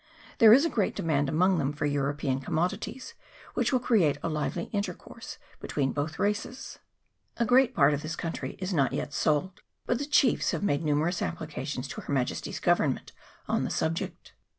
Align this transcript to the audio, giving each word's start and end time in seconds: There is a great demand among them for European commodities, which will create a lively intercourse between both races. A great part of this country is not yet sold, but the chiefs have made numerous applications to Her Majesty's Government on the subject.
There 0.39 0.51
is 0.51 0.65
a 0.65 0.69
great 0.71 0.95
demand 0.95 1.29
among 1.29 1.59
them 1.59 1.73
for 1.73 1.85
European 1.85 2.39
commodities, 2.39 3.13
which 3.53 3.71
will 3.71 3.79
create 3.79 4.17
a 4.23 4.29
lively 4.29 4.63
intercourse 4.73 5.37
between 5.59 5.91
both 5.93 6.17
races. 6.17 6.79
A 7.37 7.45
great 7.45 7.75
part 7.75 7.93
of 7.93 8.01
this 8.01 8.15
country 8.15 8.55
is 8.57 8.73
not 8.73 8.93
yet 8.93 9.13
sold, 9.13 9.61
but 9.85 9.99
the 9.99 10.07
chiefs 10.07 10.49
have 10.49 10.63
made 10.63 10.83
numerous 10.83 11.21
applications 11.21 11.87
to 11.89 12.01
Her 12.01 12.11
Majesty's 12.13 12.59
Government 12.59 13.11
on 13.47 13.63
the 13.63 13.69
subject. 13.69 14.33